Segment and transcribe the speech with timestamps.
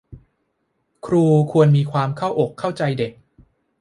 [1.05, 3.13] ครูควรมีความเข้าอกเข้าใจเด็ก